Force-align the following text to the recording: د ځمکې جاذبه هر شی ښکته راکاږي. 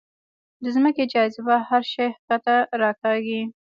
د 0.63 0.65
ځمکې 0.75 1.03
جاذبه 1.13 1.55
هر 1.69 1.83
شی 1.91 2.07
ښکته 2.17 2.55
راکاږي. 2.81 3.41